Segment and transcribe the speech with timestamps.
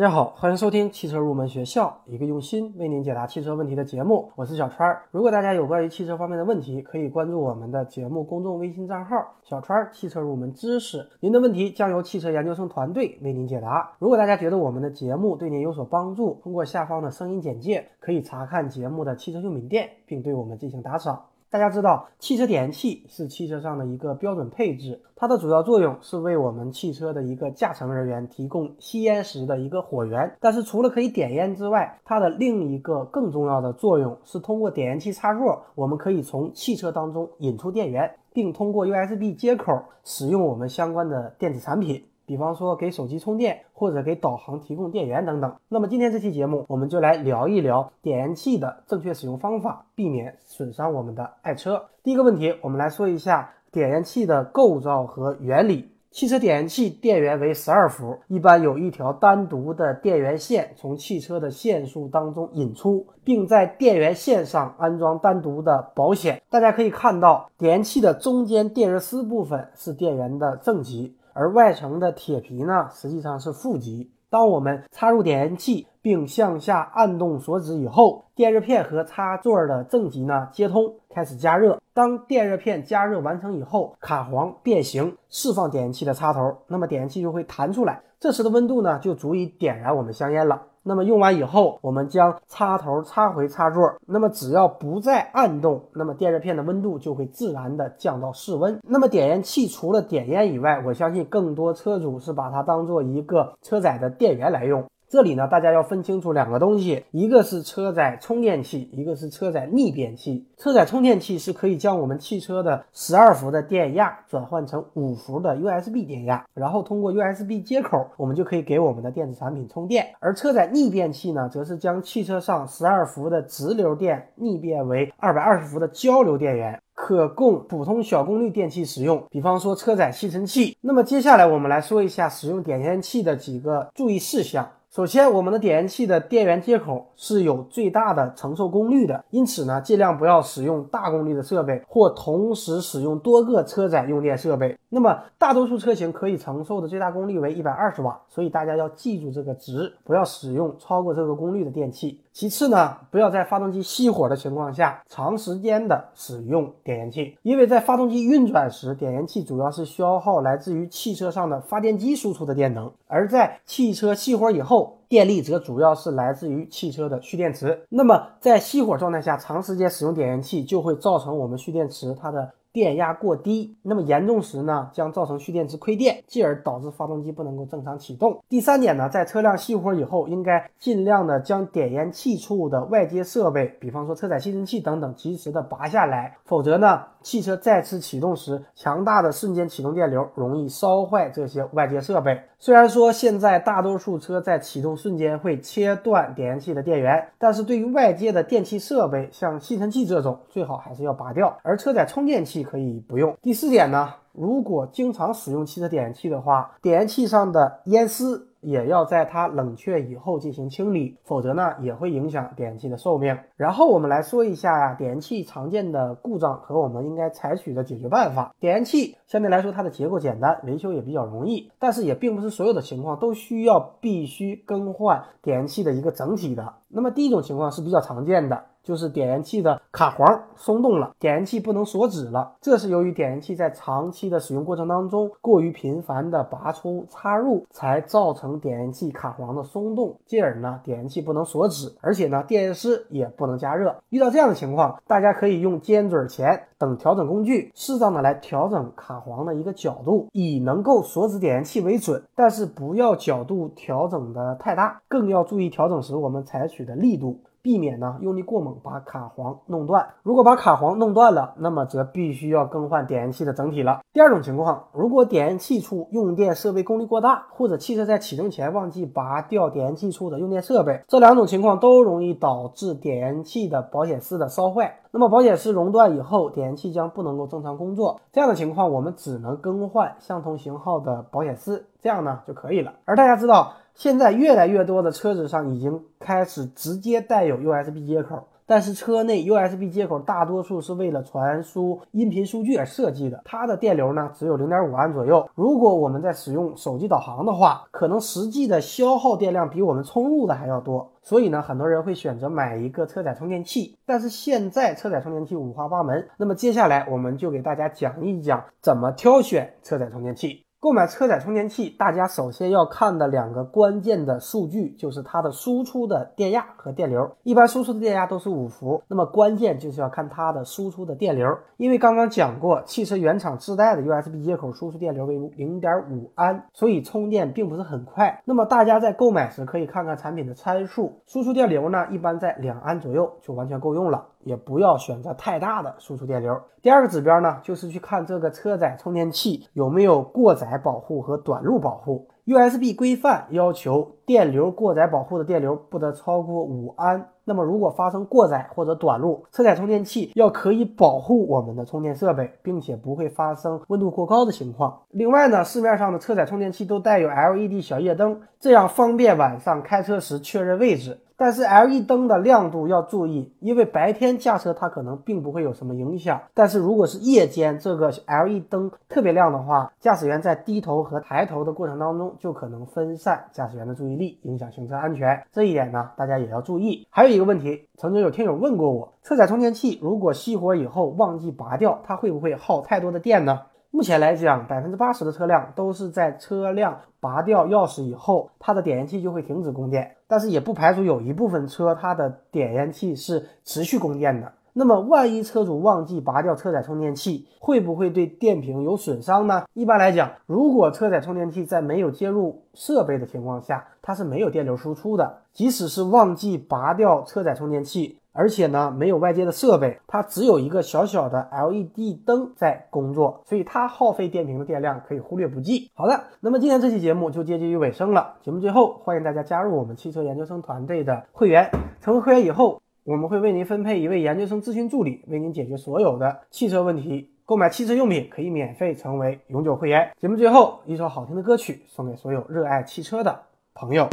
[0.00, 4.32] 大家好，欢迎收听汽车入门学校，一个用心为您解答汽车问题的节目。
[4.34, 5.02] 我是小川儿。
[5.10, 11.06] 如果大家有关于汽车方面的问题，可以关注我们的节目公众微信账号“小川儿汽车入门知识”。
[11.20, 13.92] 您的问题将由汽车研究生团队为您解答。
[13.98, 21.26] 如果大家觉得我们的节目对您有所帮助，通过下方的声音简介可以查看节目的汽车用品店，并对我们进行打赏。
[21.50, 30.32] 大家知道，汽车点烟器是汽车上的一个标准配置，它的主要作用是为我们汽车的一个驾乘人员提供吸烟时的一个火源。
[30.38, 42.04] 但是除了可以点烟之外，它的另一个更重要的作用是通过点烟器插座，我们可以从汽车当中引出电源，并通过 USB 接口使用我们相关的电子产品。
[42.30, 45.52] 比方说给手机充电，或者给导航提供电源等等。
[45.68, 51.86] 那么今天这期节目，我们就来聊一聊点烟器的正确使用方法，避免损伤我们的爱车。
[52.04, 55.90] 第一个问题，我们来说一下点烟器的构造和原理。
[56.12, 66.40] 汽车点烟器电源为十二伏，一般有一条单独的电源线从汽车的线束当中引出，并在电源线上安装单独的保险。
[66.48, 71.16] 大家可以看到，点烟器的中间电热丝部分是电源的正极。
[71.32, 74.10] 而外层的铁皮呢，实际上是负极。
[74.28, 81.80] 当我们插入点烟器并向下按动锁止以后，电热片和插座的正极呢接通，开始加热。
[81.92, 88.00] 当电热片加热完成以后，卡簧变形，释放点烟器的插头，那么点烟器就会弹出来。
[88.20, 90.62] 这时的温度呢，就足以点燃我们香烟了。
[90.82, 93.94] 那么用完以后，我们将插头插回插座。
[94.06, 98.78] 那么只要不再按动，那么电热片的温度就会自然的降到室温。
[98.82, 104.84] 那么点烟器除了点烟以外，我相信更多车主是把它当做一个车载的电源来用。
[105.10, 110.46] 这里呢，大家要分清楚两个东西，一个是车载充电器，一个是车载逆变器。
[110.56, 120.06] 车载充电器是可以将我们汽车的十二伏的电压转换成五伏的 USB 电压，然后通过 USB 接口，我们就可以给我们的电子产品充电。
[120.20, 130.76] 而车载逆变器呢，则是将汽车上十二伏的直流电逆变为二百二十伏的交流电源，可供普通小功率电器使用，比方说车载吸尘器。
[130.80, 134.70] 那么接下来我们来说一下使用点烟器的几个注意事项。
[134.92, 144.76] 首先，我们的点烟器的电源接口是有最大的承受功率的，因此呢，尽量不要使用大功率的设备，或同时使用多个车载用电设备。
[144.88, 152.20] 那么，大多数车型可以承受的最大功率为一百二十瓦，所以大家要记住这个值，不要使用超过这个功率的电器。
[152.40, 167.78] 其次呢，不要在发动机熄火的情况下长时间的使用点烟器，因为在发动机运转时，点烟器主要是消耗来自于汽车上的发电机输出的电能，而在汽车熄火以后，电力则主要是来自于汽车的蓄电池。
[167.90, 172.54] 那么在熄火状态下长时间使用点烟器，就会造成我们蓄电池它的。
[172.72, 178.42] 电压过低，那么严重时呢，将造成蓄电池亏电，继而导致发动机不能够正常启动。
[178.48, 192.42] 第三点呢，在车辆熄火以后，应该尽量的将点烟器处的外接设备，比方说车载吸尘器等等，及时的拔下来，否则呢，汽车再次启动时，强大的瞬间启动电流容易烧坏这些外接设备。
[192.58, 201.58] 虽然说现在大多数车在启动瞬间会切断点烟器的电源，但是对于外接的电器设备，像吸尘器这种，最好还是要拔掉。
[201.62, 202.60] 而车载充电器。
[202.70, 203.36] 可以不用。
[203.40, 213.38] 第四点呢，如果经常使用汽车点烟器的话，点烟器上的烟丝也要在它冷却以后进行清理，否则呢也会影响点烟器的寿命。
[213.56, 218.54] 然后我们来说一下，点烟器常见的故障和我们应该采取的解决办法。
[218.60, 226.74] 点烟器相对来说它的结构简单，维修也比较容易，但是也并不是所有的情况都需要必须更换点烟器的一个整体的。
[226.90, 228.64] 那么第一种情况是比较常见的。
[228.82, 232.56] 就是点烟器的卡簧松动了，点烟器不能锁止了。
[232.62, 243.94] 这是由于点烟器在长期的使用过程当中过于频繁的拔出插入，才造成点烟器卡簧的松动，进而呢点烟器不能锁止，而且呢电热丝也不能加热。
[244.08, 257.38] 遇到这样的情况，大家可以用尖嘴钳等调整工具，适当的来调整卡簧的一个角度，以能够锁止点烟器为准，但是不要角度调整的太大，更要注意调整时我们采取的力度。
[257.62, 260.06] 避免呢用力过猛把卡簧弄断。
[260.22, 264.00] 如果把卡簧弄断了，那么则必须要更换点烟器的整体了。
[264.12, 274.96] 第二种情况，如果点烟器处用电设备功率过大，或者汽车在启动前忘记拔掉点烟器处的用电设备，这两种情况都容易导致点烟器的保险丝的烧坏。
[275.12, 278.20] 那么保险丝熔断以后，点烟器将不能够正常工作。
[278.32, 282.92] 这样的情况，我们只能更换相同型号的保险丝，这样呢就可以了。
[283.04, 283.72] 而大家知道。
[283.94, 288.46] 现在越来越多的车子上已经开始直接带有 USB 接口。
[288.66, 295.50] 但是车内 USB 接口大多数是为了传输音频数据而设计的，它的电流呢只有零点五安左右。
[295.56, 301.10] 如果我们在使用手机导航的话，可能实际的消耗电量比我们充入的还要多。
[301.20, 303.96] 所以呢，很多人会选择买一个车载充电器。
[304.06, 310.64] 但是现在车载充电器五花八门，那么接下来我们就给大家讲一讲怎么挑选车载充电器。
[310.82, 317.30] 购买车载充电器，大家首先要看的两个关键的数据就是它的输出的电压和电流。
[317.42, 321.46] 一般输出的电压都是五伏，那么关键就是要看它的输出的电流。
[321.76, 328.40] 因为刚刚讲过，汽车原厂自带的 USB 接口输出电流为零点五安，所以充电并不是很快。
[328.46, 334.28] 那么大家在购买时可以看看产品的参数，输出电流呢一般在两安左右就完全够用了。
[334.44, 336.58] 也不要选择太大的输出电流。
[336.82, 342.28] 第二个指标呢，就是去看这个车载充电器有没有过载保护和短路保护。
[342.46, 347.28] USB 规范要求电流过载保护的电流不得超过五安。
[347.44, 355.00] 那么如果发生过载或者短路，车载充电器要可以保护我们的充电设备，并且不会发生温度过高的情况。
[355.10, 361.20] 另外呢，市面上的车载充电器都带有 LED 小夜灯，这样方便晚上开车时确认位置。
[361.40, 375.42] 但是 LED 灯的亮度要注意，因为白天驾车它可能并不会有什么影响，但是如果是夜间这个 LED 灯特别亮的话，驾驶员在低头和抬头的过程当中就可能分散驾驶员的注意力，影响行车安全。
[375.50, 377.06] 这一点呢，大家也要注意。
[377.08, 383.62] 还有一个问题，曾经有听友问过我，车载充电器如果熄火以后忘记拔掉，它会不会耗太多的电呢？
[383.92, 390.16] 目前来讲，百分之八十的车辆都是在车辆拔掉钥匙以后，它的点烟器就会停止供电。
[390.28, 394.52] 但是也不排除有一部分车，它的点烟器是持续供电的。
[394.72, 399.64] 那么，万一车主忘记拔掉车载充电器，会不会对电瓶有损伤呢？
[399.74, 405.38] 一般来讲，如果车载充电器在没有接入设备的情况下，它是没有电流输出的。
[405.52, 408.19] 即使是忘记拔掉车载充电器。
[408.40, 415.90] 而且呢，没有外接的设备，它只有一个小小的 LED 灯在工作，所以它耗费电瓶的电量可以忽略不计。
[415.92, 418.36] 好的，那么今天这期节目就接近于尾声了。
[418.40, 421.70] 节目最后，欢迎大家加入我们汽车研究生团队的会员。
[422.00, 427.28] 成为会员以后，我们会为您分配一位研究生咨询助理，为您解决所有的汽车问题。
[427.44, 430.12] 购买汽车用品可以免费成为永久会员。
[430.18, 433.38] 节目最后，一首好听的歌曲送给所有热爱汽车的
[433.74, 434.08] 朋友。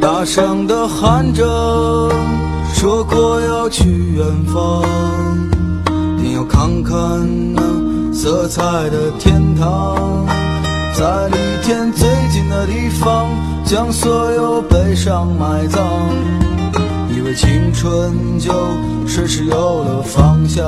[0.00, 1.44] 大声的喊着。
[2.72, 3.84] 说过要去
[4.14, 4.82] 远方，
[6.16, 6.94] 定要看看
[7.54, 7.62] 那
[8.12, 10.26] 色彩的天堂，
[10.94, 13.28] 在离天最近的地方，
[13.64, 15.82] 将所有悲伤埋葬，
[17.14, 18.52] 以为青春就
[19.06, 20.64] 顺势有了方向。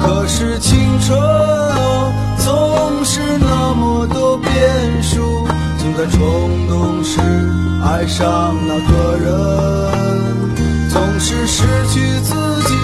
[0.00, 4.50] 可是青春啊，总是那么多变
[5.98, 6.18] 数，总在冲
[6.68, 7.20] 动时
[7.82, 9.26] 爱上那个人。
[10.90, 12.34] 总是失去自
[12.68, 12.74] 己，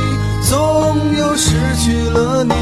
[0.49, 2.55] 总有失去了你。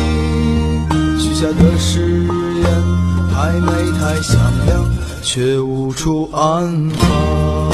[1.19, 2.65] 许下的誓言
[3.33, 4.85] 太美太响亮，
[5.23, 7.72] 却无处安放。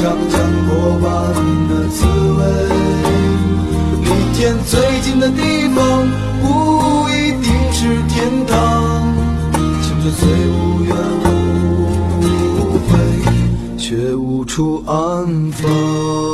[0.00, 0.70] 尝尝将过
[1.02, 1.08] 往
[1.68, 2.40] 的滋味。
[4.02, 5.78] 离天最近的地方，
[6.42, 7.50] 不一定。
[7.72, 8.54] 是天堂，
[9.80, 10.94] 青春虽无怨
[12.20, 12.92] 无悔，
[13.78, 16.29] 却无处安放。